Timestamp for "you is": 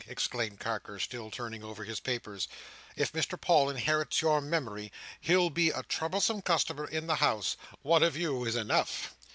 8.17-8.55